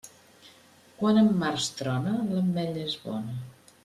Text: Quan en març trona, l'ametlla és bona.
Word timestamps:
Quan 1.01 1.19
en 1.23 1.29
març 1.43 1.67
trona, 1.81 2.15
l'ametlla 2.31 2.87
és 2.89 2.97
bona. 3.07 3.37